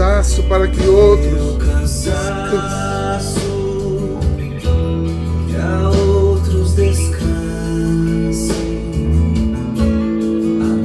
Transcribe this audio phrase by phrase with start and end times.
[0.00, 3.38] cansaço para que outros cansaço
[5.94, 7.20] outros descansem.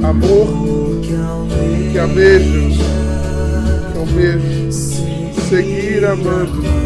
[0.02, 2.68] amor Que almeja que almejam,
[3.92, 4.70] que almejam
[5.48, 6.85] seguir amando.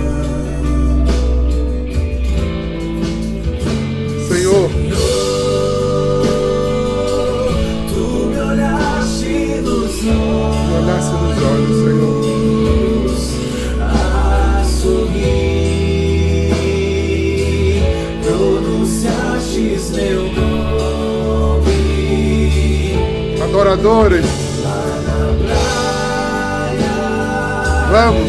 [23.70, 24.26] Adoradores,
[27.92, 28.28] vamos,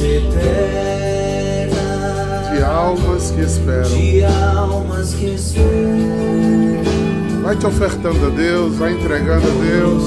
[0.00, 0.76] eterna
[2.52, 3.88] de almas que esperam.
[3.88, 6.84] de almas que esperam.
[7.42, 10.04] Vai te ofertando a Deus, vai entregando a Deus.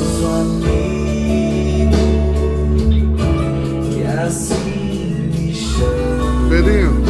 [4.25, 6.49] Assim chama.
[6.49, 7.03] Pedrinho,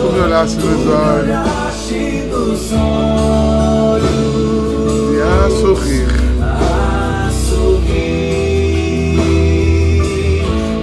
[0.00, 0.86] tu me Olhaste nos
[2.72, 3.45] olhos
[5.46, 6.08] a sorrir.
[6.40, 7.86] a sorrir,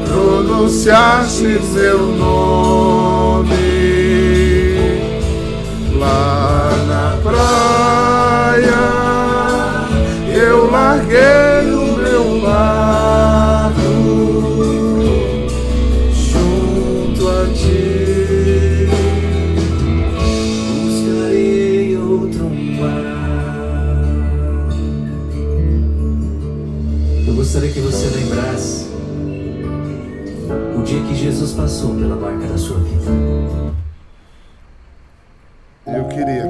[0.07, 2.82] pronunciasse meu nome
[31.55, 33.11] Passou pela barca da sua vida.
[35.85, 36.45] Eu queria.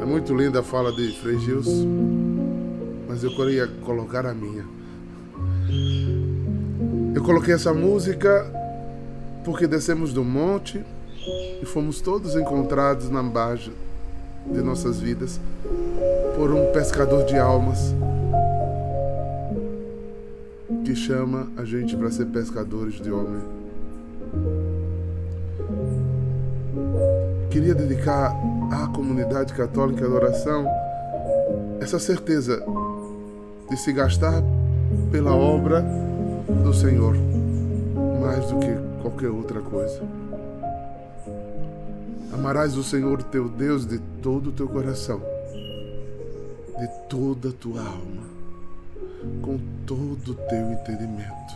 [0.00, 1.86] É muito linda a fala de Frei Gilson,
[3.08, 4.64] mas eu queria colocar a minha.
[7.14, 8.44] Eu coloquei essa música
[9.44, 10.84] porque descemos do monte
[11.62, 13.72] e fomos todos encontrados na margem
[14.46, 15.40] de nossas vidas
[16.36, 17.94] por um pescador de almas
[20.92, 23.40] que chama a gente para ser pescadores de homem.
[27.50, 28.30] Queria dedicar
[28.70, 30.66] à comunidade católica de adoração
[31.80, 32.62] essa certeza
[33.70, 34.42] de se gastar
[35.10, 35.82] pela obra
[36.62, 37.14] do Senhor
[38.20, 40.02] mais do que qualquer outra coisa.
[42.34, 45.22] Amarás o Senhor teu Deus de todo o teu coração,
[46.78, 48.41] de toda a tua alma,
[49.40, 51.54] com todo o teu entendimento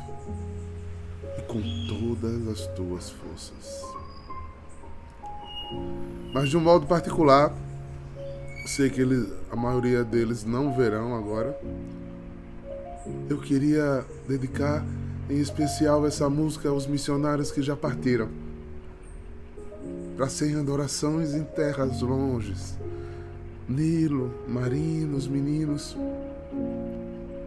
[1.39, 3.85] e com todas as tuas forças.
[6.33, 7.53] Mas de um modo particular,
[8.67, 11.59] sei que eles, a maioria deles não verão agora.
[13.29, 14.85] Eu queria dedicar
[15.29, 18.29] em especial essa música aos missionários que já partiram
[20.17, 22.77] para serem adorações em terras longes.
[23.69, 25.97] Nilo, Marino, os meninos,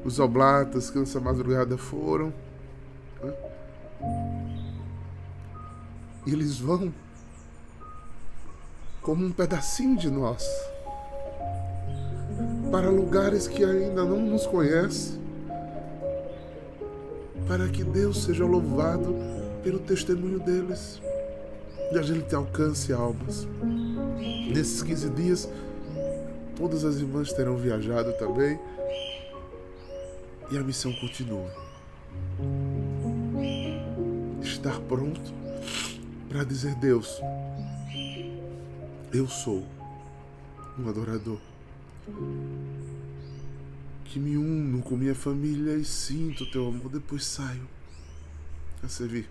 [0.09, 2.33] os oblatas que nessa madrugada foram.
[3.21, 3.33] né?
[6.25, 6.91] E eles vão
[9.03, 10.44] como um pedacinho de nós
[12.71, 15.19] para lugares que ainda não nos conhecem,
[17.47, 19.15] para que Deus seja louvado
[19.63, 21.00] pelo testemunho deles
[21.91, 23.47] e a gente alcance almas.
[24.53, 25.50] Nesses 15 dias,
[26.56, 28.59] todas as irmãs terão viajado também
[30.51, 31.54] e a missão continua.
[34.42, 35.34] Estar pronto
[36.28, 37.19] para dizer: Deus,
[39.13, 39.68] eu sou
[40.78, 41.40] um adorador
[44.06, 47.68] que me uno com minha família e sinto teu amor, depois saio
[48.84, 49.30] a servir.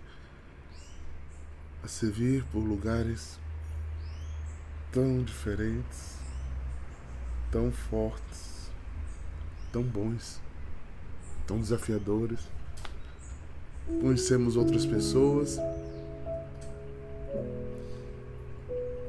[1.83, 3.37] A servir por lugares
[4.91, 6.17] tão diferentes,
[7.51, 8.71] tão fortes,
[9.71, 10.39] tão bons,
[11.49, 12.39] tão desafiadores.
[14.01, 15.59] Conhecemos outras pessoas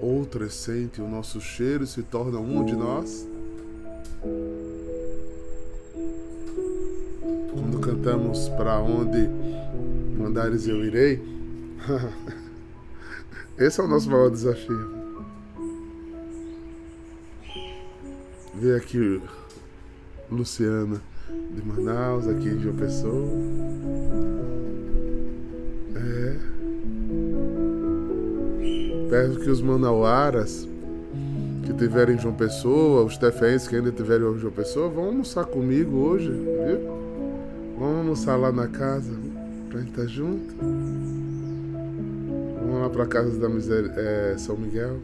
[0.00, 3.28] outras sentem o nosso cheiro e se tornam um de nós.
[7.52, 9.28] Quando cantamos para onde
[10.18, 11.22] mandares eu irei,
[13.58, 14.98] esse é o nosso maior desafio.
[18.54, 19.20] Ver aqui
[20.30, 21.09] Luciana
[21.54, 23.28] de Manaus, aqui em João Pessoa.
[25.96, 26.36] É.
[29.08, 30.68] Peço que os manauaras
[31.64, 36.30] que tiverem João Pessoa, os tefenses que ainda tiverem João Pessoa, vão almoçar comigo hoje,
[36.30, 37.00] viu?
[37.78, 39.12] Vamos almoçar lá na casa
[39.68, 40.54] pra gente estar tá junto.
[42.60, 44.98] Vamos lá pra casa da Miser é, São Miguel.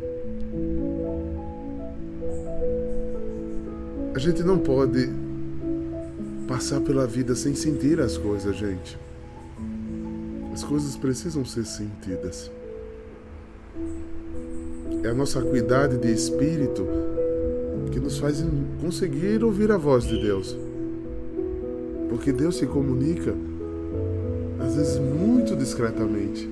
[4.14, 5.10] A gente não pode
[6.46, 8.98] passar pela vida sem sentir as coisas, gente.
[10.52, 12.50] As coisas precisam ser sentidas.
[15.02, 16.86] É a nossa acuidade de espírito
[17.92, 18.44] que nos faz
[18.80, 20.56] conseguir ouvir a voz de Deus.
[22.08, 23.34] Porque Deus se comunica,
[24.60, 26.48] às vezes, muito discretamente.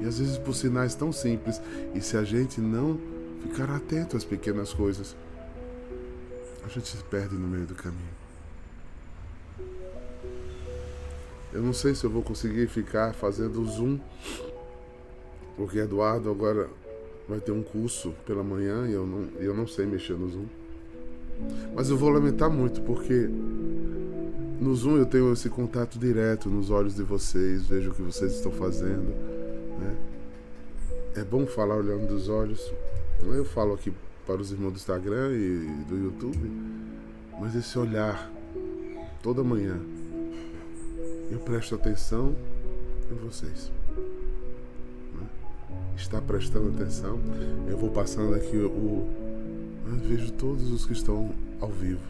[0.00, 1.60] E às vezes por sinais tão simples.
[1.94, 2.98] E se a gente não
[3.42, 5.16] ficar atento às pequenas coisas,
[6.64, 8.17] a gente se perde no meio do caminho.
[11.52, 13.98] Eu não sei se eu vou conseguir ficar fazendo zoom,
[15.56, 16.68] porque Eduardo agora
[17.28, 20.46] vai ter um curso pela manhã e eu não, eu não sei mexer no zoom.
[21.74, 23.28] Mas eu vou lamentar muito, porque
[24.60, 28.32] no Zoom eu tenho esse contato direto nos olhos de vocês, vejo o que vocês
[28.32, 29.14] estão fazendo.
[29.78, 29.96] Né?
[31.16, 32.72] É bom falar olhando dos olhos.
[33.22, 33.92] Eu falo aqui
[34.26, 36.50] para os irmãos do Instagram e do YouTube,
[37.40, 38.30] mas esse olhar
[39.22, 39.80] toda manhã
[41.30, 42.34] eu presto atenção
[43.10, 43.70] em vocês.
[45.14, 45.26] Né?
[45.96, 47.18] Está prestando atenção?
[47.68, 49.08] Eu vou passando aqui o.
[49.86, 52.00] Eu vejo todos os que estão ao vivo,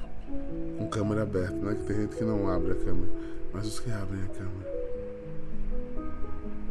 [0.78, 1.74] com câmera aberta, né?
[1.74, 3.08] Que tem gente que não abre a câmera,
[3.52, 4.78] mas os que abrem a câmera.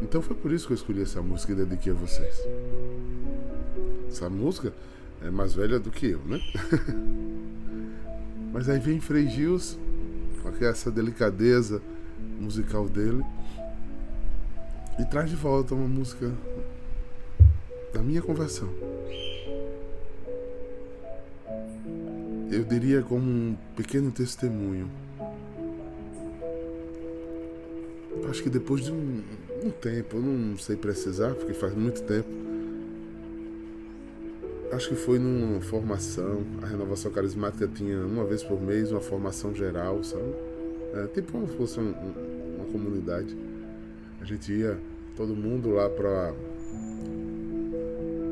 [0.02, 2.42] Então foi por isso que eu escolhi essa música e dediquei a vocês.
[4.10, 4.74] Essa música
[5.24, 6.40] é mais velha do que eu, né?
[8.54, 9.78] Mas aí vem Frei Gils
[10.42, 11.82] com essa delicadeza
[12.40, 13.24] musical dele
[15.00, 16.32] e traz de volta uma música
[17.94, 18.70] da minha conversão.
[22.52, 24.90] Eu diria como um pequeno testemunho.
[28.30, 29.24] Acho que depois de um,
[29.64, 32.28] um tempo, eu não sei precisar, porque faz muito tempo.
[34.72, 36.44] Acho que foi numa formação.
[36.62, 40.47] A renovação carismática tinha uma vez por mês uma formação geral, sabe?
[40.98, 43.38] É, tipo como se fosse um, um, uma comunidade.
[44.20, 44.80] A gente ia,
[45.16, 46.34] todo mundo lá para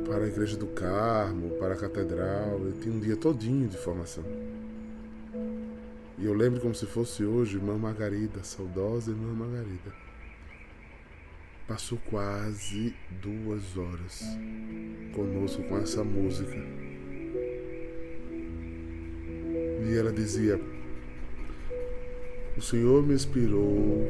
[0.05, 4.23] para a igreja do Carmo, para a catedral, e tinha um dia todinho de formação.
[6.17, 9.91] E eu lembro como se fosse hoje, irmã Margarida, saudosa irmã Margarida.
[11.67, 14.23] Passou quase duas horas
[15.13, 16.55] conosco com essa música.
[19.87, 20.59] E ela dizia:
[22.57, 24.07] o Senhor me inspirou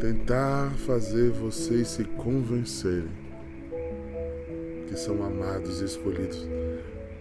[0.00, 3.08] tentar fazer vocês se convencerem
[4.88, 6.46] que são amados e escolhidos.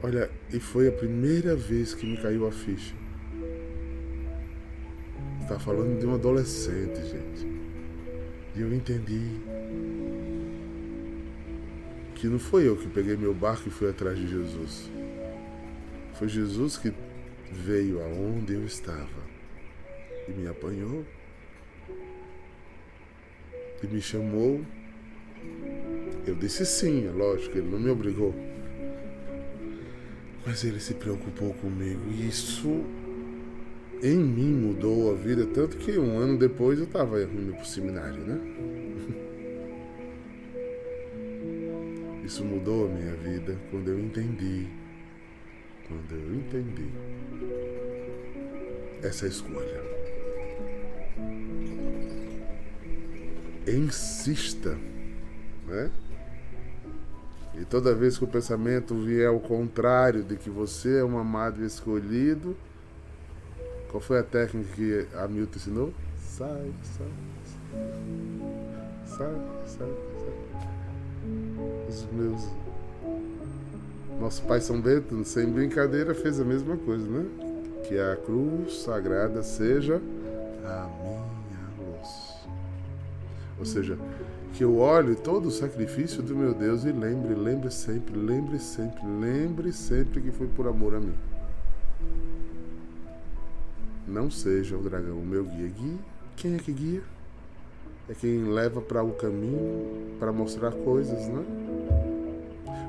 [0.01, 2.96] Olha, e foi a primeira vez que me caiu a ficha.
[5.41, 7.48] Está falando de um adolescente, gente.
[8.55, 9.29] E eu entendi
[12.15, 14.89] que não foi eu que peguei meu barco e fui atrás de Jesus.
[16.15, 16.91] Foi Jesus que
[17.51, 19.35] veio aonde eu estava
[20.27, 21.05] e me apanhou
[23.84, 24.62] e me chamou.
[26.25, 28.34] Eu disse sim, é lógico, ele não me obrigou.
[30.46, 32.84] Mas ele se preocupou comigo e isso
[34.03, 37.65] em mim mudou a vida, tanto que um ano depois eu estava indo para o
[37.65, 38.39] seminário, né?
[42.24, 44.67] Isso mudou a minha vida quando eu entendi.
[45.88, 46.89] Quando eu entendi
[49.03, 49.95] essa escolha.
[53.67, 54.77] Insista,
[55.67, 55.91] né?
[57.57, 61.63] E toda vez que o pensamento vier ao contrário de que você é um amado
[61.63, 62.55] escolhido,
[63.89, 65.93] qual foi a técnica que a Milton ensinou?
[66.19, 67.07] Sai, sai,
[67.75, 67.88] sai,
[69.05, 69.88] sai, sai,
[70.19, 70.86] sai.
[71.88, 72.41] Os meus.
[74.19, 77.25] Nosso pai São Bento, sem brincadeira, fez a mesma coisa, né?
[77.88, 80.01] Que a cruz sagrada seja
[80.65, 80.89] a
[83.57, 83.97] ou seja,
[84.53, 89.05] que eu olhe todo o sacrifício do meu Deus e lembre, lembre sempre, lembre sempre,
[89.05, 91.13] lembre sempre que foi por amor a mim.
[94.07, 95.67] Não seja o dragão o meu guia.
[95.67, 95.97] Guia?
[96.35, 97.01] Quem é que guia?
[98.07, 101.43] É quem leva para o caminho para mostrar coisas, né?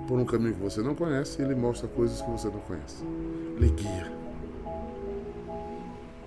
[0.06, 3.02] Por um caminho que você não conhece, ele mostra coisas que você não conhece.
[3.56, 4.12] Ele guia.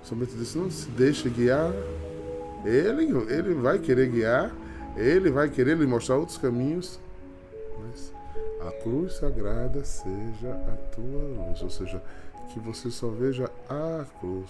[0.03, 1.71] Somente disse, não se deixa guiar.
[2.65, 4.55] Ele, ele vai querer guiar,
[4.97, 6.99] ele vai querer lhe mostrar outros caminhos.
[7.79, 8.13] Mas
[8.67, 12.01] a cruz sagrada seja a tua luz, ou seja,
[12.49, 14.49] que você só veja a cruz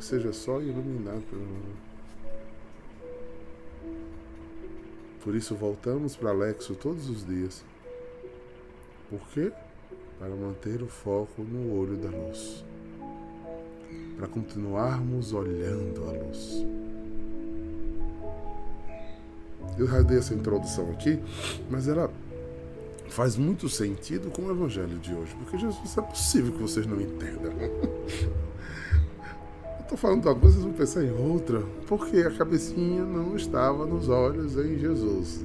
[0.00, 1.46] seja só iluminado pelo
[5.24, 7.64] Por isso voltamos para Alexo todos os dias.
[9.10, 9.52] Por quê?
[10.18, 12.64] Para manter o foco no olho da luz.
[14.16, 16.64] Para continuarmos olhando a luz.
[19.76, 21.18] Eu já dei essa introdução aqui,
[21.70, 22.10] mas ela
[23.08, 27.00] faz muito sentido com o evangelho de hoje, porque Jesus é possível que vocês não
[27.00, 27.52] entendam.
[29.78, 33.34] Eu estou falando de uma coisa, vocês vão pensar em outra, porque a cabecinha não
[33.34, 35.42] estava nos olhos em Jesus.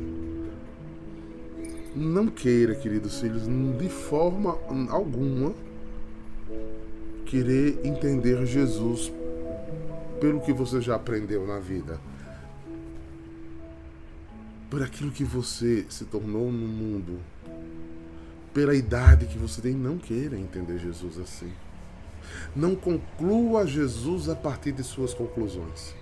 [1.95, 3.43] Não queira, queridos filhos,
[3.79, 4.57] de forma
[4.89, 5.53] alguma
[7.25, 9.11] querer entender Jesus
[10.19, 11.99] pelo que você já aprendeu na vida.
[14.73, 17.19] Por aquilo que você se tornou no mundo
[18.51, 21.53] pela idade que você tem, não queira entender Jesus assim.
[22.55, 25.93] Não conclua Jesus a partir de suas conclusões.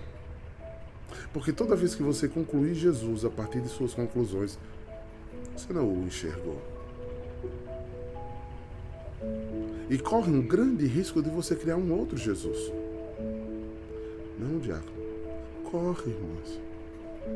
[1.34, 4.58] Porque toda vez que você concluir Jesus a partir de suas conclusões,
[5.54, 6.56] você não o enxergou.
[9.90, 12.72] E corre um grande risco de você criar um outro Jesus.
[14.38, 14.96] Não, diácono.
[15.70, 16.71] Corre, irmãos.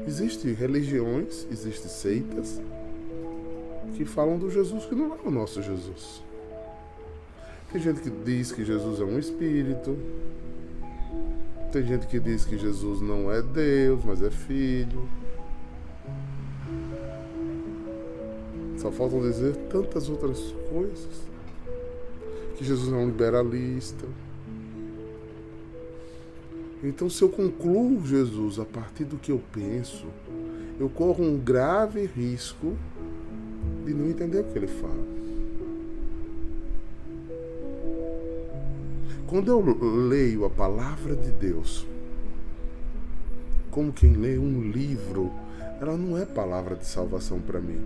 [0.06, 2.60] Existem religiões, existem seitas,
[3.96, 6.22] que falam do Jesus que não é o nosso Jesus.
[7.72, 9.96] Tem gente que diz que Jesus é um espírito.
[11.72, 15.08] Tem gente que diz que Jesus não é Deus, mas é filho.
[18.78, 21.26] Só faltam dizer tantas outras coisas.
[22.56, 24.06] Que Jesus é um liberalista.
[26.82, 30.06] Então, se eu concluo Jesus a partir do que eu penso,
[30.78, 32.76] eu corro um grave risco
[33.84, 35.16] de não entender o que ele fala.
[39.26, 39.60] Quando eu
[40.08, 41.86] leio a palavra de Deus,
[43.70, 45.32] como quem lê um livro,
[45.80, 47.80] ela não é palavra de salvação para mim.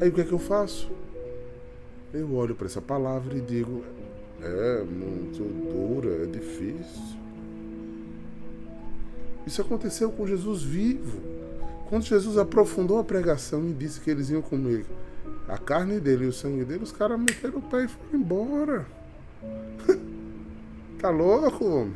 [0.00, 0.90] Aí o que é que eu faço?
[2.12, 3.82] Eu olho para essa palavra e digo:
[4.40, 7.25] é muito dura, é difícil.
[9.46, 11.20] Isso aconteceu com Jesus vivo.
[11.88, 14.84] Quando Jesus aprofundou a pregação e disse que eles iam comer
[15.48, 18.86] a carne dele e o sangue dele, os caras meteram o pé e foram embora.
[20.98, 21.94] tá louco, homem?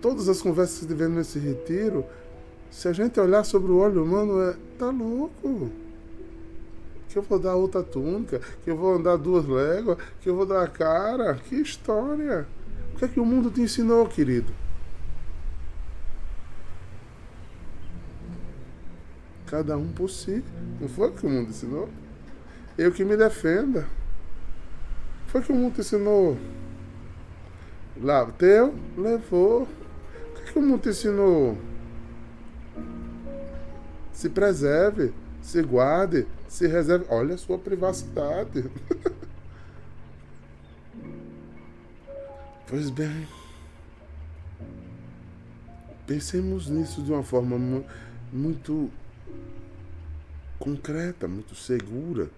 [0.00, 2.06] Todas as conversas que tivemos nesse retiro,
[2.70, 4.56] se a gente olhar sobre o olho humano, é.
[4.78, 5.70] tá louco.
[7.10, 10.46] Que eu vou dar outra túnica, que eu vou andar duas léguas, que eu vou
[10.46, 11.34] dar a cara.
[11.34, 12.46] Que história!
[12.94, 14.50] O que é que o mundo te ensinou, querido?
[19.50, 20.44] Cada um por si.
[20.80, 21.88] Não foi o que o mundo ensinou?
[22.78, 23.88] Eu que me defenda.
[25.26, 26.38] Foi o que o mundo ensinou.
[28.00, 29.62] Lá, teu, levou.
[29.62, 31.58] O que, que o mundo ensinou?
[34.12, 37.06] Se preserve, se guarde, se reserve.
[37.08, 38.70] Olha a sua privacidade.
[42.68, 43.26] pois bem.
[46.06, 47.84] Pensemos nisso de uma forma
[48.32, 48.88] muito
[50.60, 52.30] concreta, muito segura.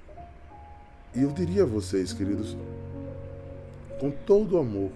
[1.15, 2.57] E eu diria a vocês, queridos,
[4.01, 4.91] com todo o amor,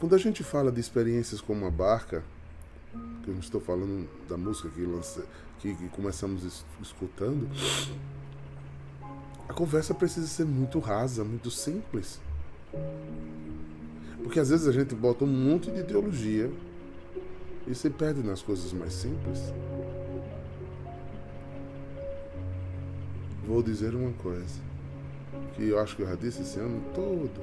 [0.00, 2.22] quando a gente fala de experiências como a barca,
[3.22, 5.24] que eu não estou falando da música que, lança,
[5.58, 7.48] que, que começamos escutando,
[9.48, 12.20] a conversa precisa ser muito rasa, muito simples.
[14.22, 16.50] Porque às vezes a gente bota um monte de ideologia
[17.66, 19.52] e se perde nas coisas mais simples.
[23.48, 24.60] Vou dizer uma coisa,
[25.54, 27.40] que eu acho que eu já disse esse ano todo,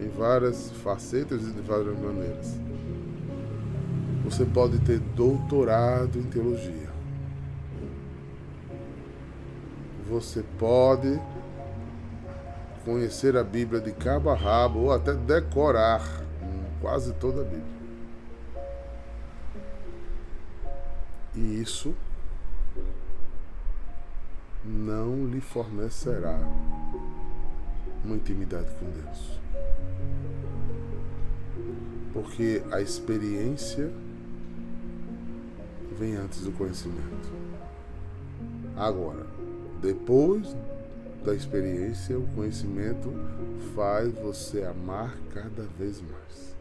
[0.00, 2.58] em várias facetas e de várias maneiras.
[4.24, 6.90] Você pode ter doutorado em teologia.
[10.08, 11.20] Você pode
[12.82, 16.02] conhecer a Bíblia de cabo a rabo ou até decorar
[16.80, 17.82] quase toda a Bíblia.
[21.34, 21.94] E isso
[24.64, 26.38] não lhe fornecerá
[28.04, 29.40] uma intimidade com Deus.
[32.12, 33.90] Porque a experiência
[35.98, 37.32] vem antes do conhecimento.
[38.76, 39.26] Agora,
[39.80, 40.54] depois
[41.24, 43.12] da experiência, o conhecimento
[43.74, 46.56] faz você amar cada vez mais.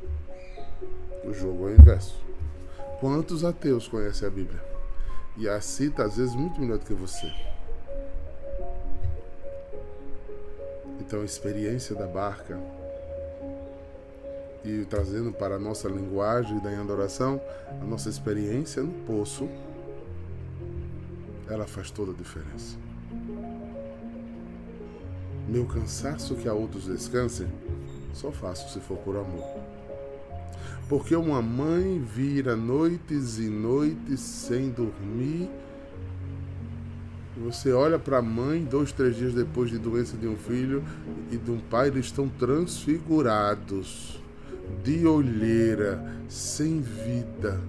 [1.24, 2.16] O jogo é o inverso.
[3.00, 4.64] Quantos ateus conhecem a Bíblia?
[5.38, 7.32] E a cita às vezes muito melhor do que você.
[11.12, 12.58] Então a experiência da barca
[14.64, 19.50] e trazendo para a nossa linguagem da adoração, a nossa experiência no poço,
[21.50, 22.78] ela faz toda a diferença.
[25.50, 27.50] Meu cansaço que a outros descansem,
[28.14, 29.44] só faço se for por amor.
[30.88, 35.50] Porque uma mãe vira noites e noites sem dormir.
[37.44, 40.84] Você olha para a mãe dois, três dias depois de doença de um filho
[41.32, 44.22] e de um pai, eles estão transfigurados
[44.84, 47.60] de olheira, sem vida.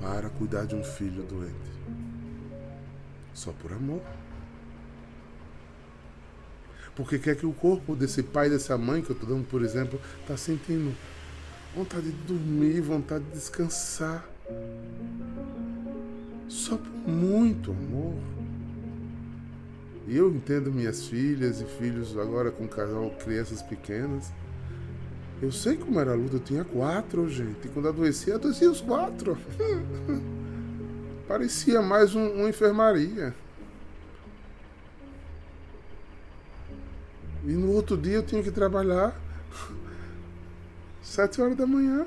[0.00, 1.54] Para cuidar de um filho doente.
[3.32, 4.02] Só por amor.
[6.96, 10.00] Porque quer que o corpo desse pai, dessa mãe que eu estou dando, por exemplo,
[10.20, 10.92] está sentindo
[11.74, 14.28] vontade de dormir, vontade de descansar.
[16.48, 18.14] Só por muito amor.
[20.06, 24.30] E eu entendo minhas filhas e filhos agora com casal, crianças pequenas.
[25.40, 27.66] Eu sei como era a luta, eu tinha quatro, gente.
[27.66, 29.38] E quando adoecia, adoecia os quatro.
[31.26, 33.34] Parecia mais um, uma enfermaria.
[37.44, 39.18] E no outro dia eu tinha que trabalhar
[41.02, 42.06] sete horas da manhã.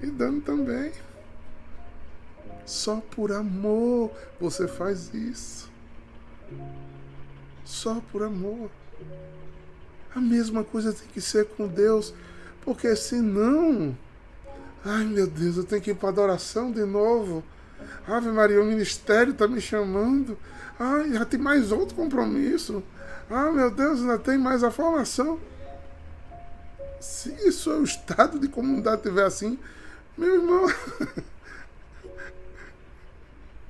[0.00, 0.92] E dando também.
[2.64, 5.70] Só por amor você faz isso.
[7.64, 8.70] Só por amor.
[10.14, 12.14] A mesma coisa tem que ser com Deus,
[12.62, 13.96] porque senão,
[14.82, 17.44] ai meu Deus, eu tenho que ir para adoração de novo.
[18.08, 20.38] Ave Maria, o ministério está me chamando.
[20.78, 22.82] Ai, já tem mais outro compromisso.
[23.28, 25.38] Ah, meu Deus, ainda tem mais a formação.
[27.00, 29.58] Se isso é o estado de comunidade estiver assim,
[30.16, 30.66] meu irmão,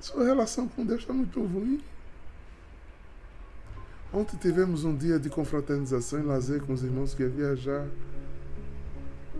[0.00, 1.82] sua relação com Deus está muito ruim.
[4.12, 7.86] Ontem tivemos um dia de confraternização e lazer com os irmãos que ia viajar.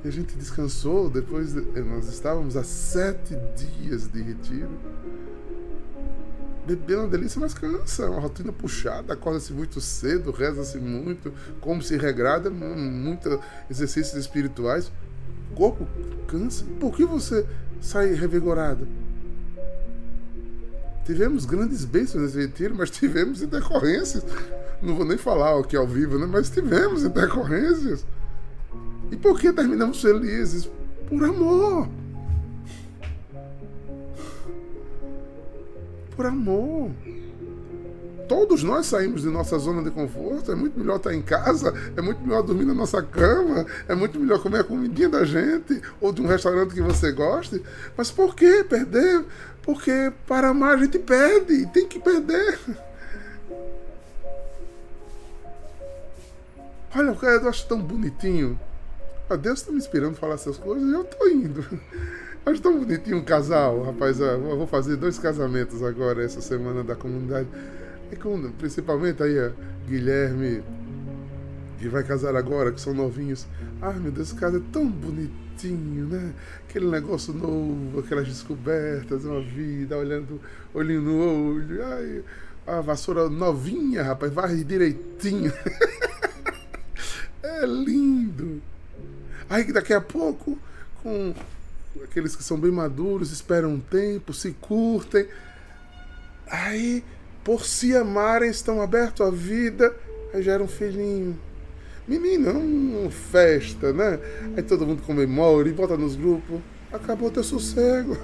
[0.05, 1.09] E a gente descansou.
[1.09, 4.71] Depois nós estávamos há sete dias de retiro.
[6.67, 8.11] Beber é uma delícia, mas cansa.
[8.11, 13.39] Uma rotina puxada, acorda-se muito cedo, reza-se muito, come-se regrada, muitos
[13.71, 14.91] exercícios espirituais.
[15.53, 15.87] O corpo
[16.27, 16.65] cansa.
[16.81, 17.47] Por que você
[17.81, 18.89] sai revigorado?
[21.05, 24.25] Tivemos grandes bênçãos nesse retiro, mas tivemos intercorrências.
[24.83, 26.27] Não vou nem falar aqui ao vivo, né?
[26.27, 28.05] mas tivemos intercorrências.
[29.13, 30.69] E por que terminamos felizes?
[31.09, 31.89] Por amor.
[36.17, 36.91] Por amor.
[38.29, 40.51] Todos nós saímos de nossa zona de conforto.
[40.51, 44.19] É muito melhor estar em casa, é muito melhor dormir na nossa cama, é muito
[44.19, 47.63] melhor comer a comidinha da gente ou de um restaurante que você goste.
[47.97, 49.25] Mas por que perder
[49.67, 52.57] porque para amar a gente perde, tem que perder.
[56.95, 58.59] Olha, o cara eu acho tão bonitinho.
[59.29, 61.81] Ah, Deus está me inspirando a falar essas coisas e eu tô indo.
[62.47, 64.21] Acho tão bonitinho um casal, rapaz.
[64.21, 67.49] Eu vou fazer dois casamentos agora, essa semana da comunidade.
[68.11, 69.53] E com, principalmente aí, a
[69.89, 70.63] Guilherme,
[71.79, 73.47] que vai casar agora, que são novinhos.
[73.83, 76.35] Ai meu Deus, esse cara é tão bonitinho bonitinho, né?
[76.69, 80.41] Aquele negócio novo, aquelas descobertas, uma vida, olhando,
[80.75, 81.85] olhinho no olho.
[81.85, 82.23] Ai,
[82.67, 85.53] a vassoura novinha, rapaz, varre direitinho.
[87.43, 88.61] é lindo.
[89.49, 90.59] Aí daqui a pouco,
[91.03, 91.35] com
[92.05, 95.27] aqueles que são bem maduros, esperam um tempo, se curtem.
[96.49, 97.05] Aí,
[97.45, 99.95] por se amarem, estão abertos à vida,
[100.33, 101.39] aí gera um filhinho.
[102.07, 104.21] Menina, uma festa, né?
[104.57, 106.61] Aí todo mundo comemora e bota nos grupos.
[106.93, 108.17] Acabou teu sossego.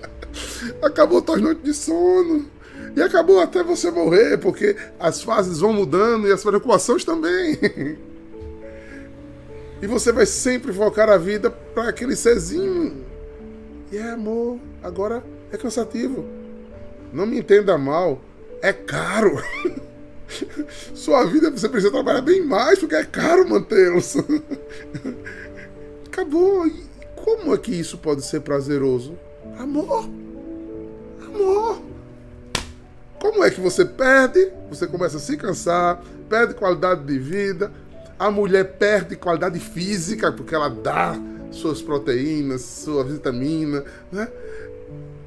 [0.80, 2.46] acabou tuas noites de sono.
[2.94, 7.58] E acabou até você morrer, porque as fases vão mudando e as preocupações também.
[9.82, 13.04] e você vai sempre focar a vida para aquele Cezinho.
[13.90, 14.58] E é amor.
[14.82, 16.24] Agora é cansativo.
[17.12, 18.20] Não me entenda mal.
[18.62, 19.42] É caro.
[20.94, 24.16] Sua vida você precisa trabalhar bem mais, porque é caro mantê-los.
[26.06, 26.66] Acabou.
[26.66, 26.84] E
[27.16, 29.18] como é que isso pode ser prazeroso?
[29.58, 30.08] Amor.
[31.26, 31.82] Amor.
[33.18, 34.52] Como é que você perde?
[34.68, 37.72] Você começa a se cansar, perde qualidade de vida.
[38.20, 41.18] A mulher perde qualidade física, porque ela dá
[41.50, 44.28] suas proteínas, sua vitamina, né?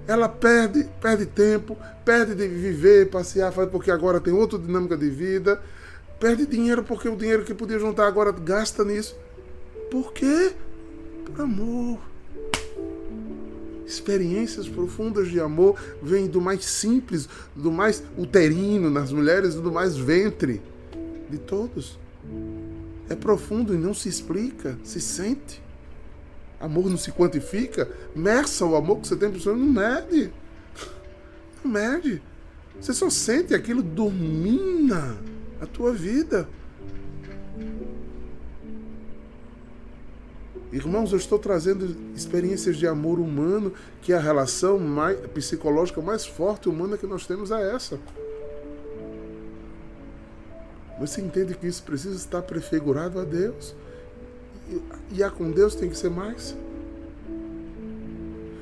[0.07, 1.75] Ela perde, perde tempo,
[2.05, 5.59] perde de viver, passear, porque agora tem outra dinâmica de vida.
[6.19, 9.17] Perde dinheiro porque o dinheiro que podia juntar agora gasta nisso.
[9.89, 10.51] Por quê?
[11.25, 11.97] Por amor.
[13.87, 19.97] Experiências profundas de amor vêm do mais simples, do mais uterino nas mulheres, do mais
[19.97, 20.61] ventre
[21.27, 21.97] de todos.
[23.09, 25.61] É profundo e não se explica, se sente.
[26.59, 27.89] Amor não se quantifica.
[28.15, 30.31] Meça o amor que você tem por você, não mede.
[31.63, 32.21] Não mede.
[32.79, 35.17] Você só sente aquilo domina
[35.59, 36.47] a tua vida.
[40.71, 46.25] Irmãos, eu estou trazendo experiências de amor humano, que é a relação mais, psicológica mais
[46.25, 47.99] forte humana que nós temos é essa.
[50.99, 53.75] Você entende que isso precisa estar prefigurado a Deus?
[55.11, 56.55] E, a com Deus tem que ser mais.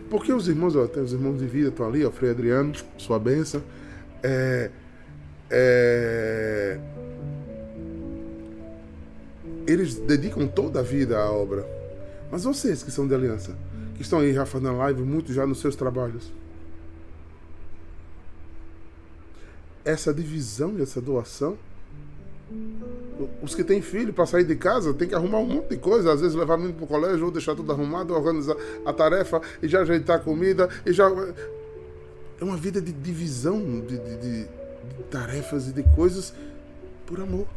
[0.10, 3.62] Porque os irmãos, ó, os irmãos de vida estão ali, ó, Frei Adriano, sua benção.
[4.24, 4.70] É,
[5.50, 6.80] é,
[9.68, 11.66] eles dedicam toda a vida à obra.
[12.32, 13.56] Mas vocês que são de aliança,
[13.96, 16.32] que estão aí já fazendo live, muito já nos seus trabalhos.
[19.84, 21.58] Essa divisão e essa doação
[23.42, 26.14] os que têm filho para sair de casa tem que arrumar um monte de coisa,
[26.14, 28.56] às vezes levar menino para o colégio, ou deixar tudo arrumado, organizar
[28.86, 31.10] a tarefa e já ajeitar a comida e já.
[32.40, 36.34] É uma vida de divisão de, de, de, de tarefas e de coisas
[37.06, 37.48] por amor.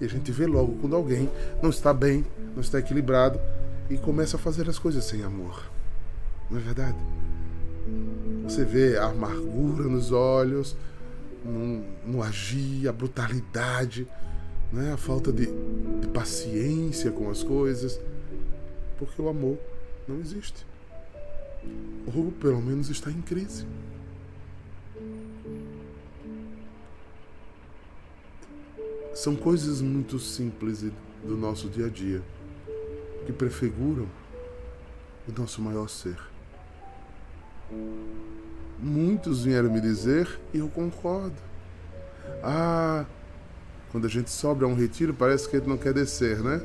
[0.00, 1.30] E a gente vê logo quando alguém
[1.62, 3.40] não está bem, não está equilibrado
[3.90, 5.64] e começa a fazer as coisas sem amor.
[6.50, 6.98] Não é verdade?
[8.44, 10.76] Você vê a amargura nos olhos,
[11.44, 14.06] no, no agir, a brutalidade,
[14.72, 14.92] né?
[14.92, 18.00] a falta de, de paciência com as coisas,
[18.98, 19.58] porque o amor
[20.06, 20.66] não existe.
[22.14, 23.66] Ou pelo menos está em crise.
[29.14, 30.84] São coisas muito simples
[31.24, 32.22] do nosso dia a dia
[33.26, 34.06] que prefiguram
[35.28, 36.16] o nosso maior ser.
[38.78, 41.36] Muitos vieram me dizer e eu concordo.
[42.42, 43.04] Ah,
[43.90, 46.60] quando a gente sobe a um retiro, parece que ele não quer descer, né?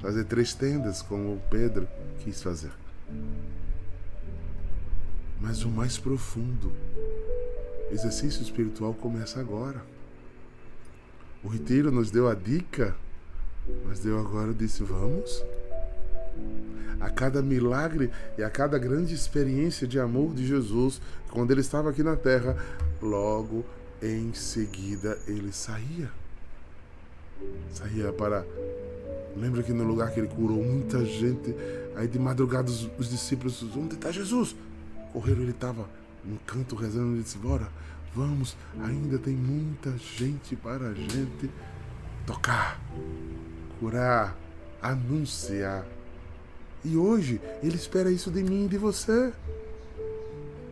[0.00, 1.86] Fazer três tendas, como o Pedro
[2.20, 2.70] quis fazer.
[5.40, 6.72] Mas o mais profundo
[7.90, 9.82] exercício espiritual começa agora.
[11.42, 12.96] O retiro nos deu a dica,
[13.84, 15.44] mas deu agora disse: vamos
[17.00, 21.90] a cada milagre e a cada grande experiência de amor de Jesus, quando ele estava
[21.90, 22.56] aqui na terra,
[23.02, 23.64] logo
[24.02, 26.10] em seguida ele saía.
[27.72, 28.44] Saía para.
[29.36, 31.54] Lembra que no lugar que ele curou muita gente,
[31.94, 34.56] aí de madrugada os, os discípulos, onde está Jesus?
[35.12, 35.88] Correram, ele estava
[36.24, 37.68] no canto rezando e disse: Bora,
[38.14, 41.50] vamos, ainda tem muita gente para a gente
[42.26, 42.80] tocar,
[43.78, 44.36] curar,
[44.80, 45.86] anunciar.
[46.84, 49.32] E hoje ele espera isso de mim e de você.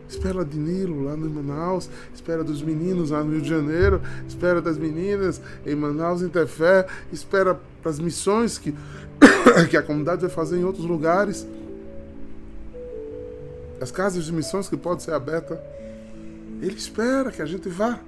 [0.07, 4.61] Espera de Nilo lá no Manaus, espera dos meninos lá no Rio de Janeiro, espera
[4.61, 8.73] das meninas em Manaus, em Tefé, espera das missões que,
[9.69, 11.47] que a comunidade vai fazer em outros lugares.
[13.81, 15.57] As casas de missões que podem ser abertas.
[16.61, 17.99] Ele espera que a gente vá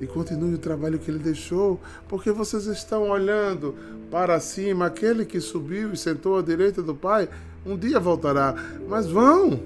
[0.00, 3.74] e continue o trabalho que ele deixou, porque vocês estão olhando
[4.10, 7.28] para cima, aquele que subiu e sentou à direita do Pai,
[7.66, 8.54] um dia voltará.
[8.88, 9.60] Mas vão,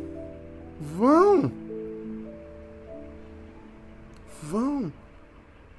[0.82, 1.52] vão,
[4.42, 4.92] vão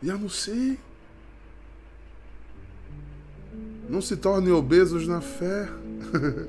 [0.02, 0.78] e anunciem.
[3.90, 5.70] Não se tornem obesos na fé,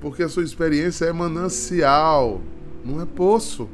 [0.00, 2.42] porque a sua experiência é manancial,
[2.84, 3.68] não é poço.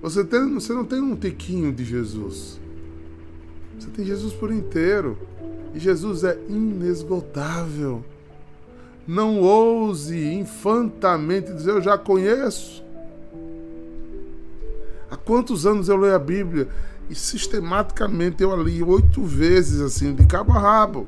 [0.00, 2.60] Você, tem, você não tem um tiquinho de Jesus.
[3.78, 5.16] Você tem Jesus por inteiro.
[5.74, 8.04] E Jesus é inesgotável.
[9.12, 12.82] Não ouse infantamente dizer eu já conheço.
[15.10, 16.66] Há quantos anos eu leio a Bíblia
[17.10, 21.06] e sistematicamente eu a li oito vezes, assim, de cabo a rabo.